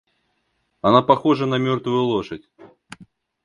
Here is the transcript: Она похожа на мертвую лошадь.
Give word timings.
Она 0.81 1.03
похожа 1.03 1.45
на 1.45 1.59
мертвую 1.59 2.01
лошадь. 2.05 2.49